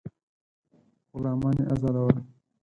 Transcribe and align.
غلامان 1.17 1.55
یې 1.59 1.65
آزادول. 1.73 2.15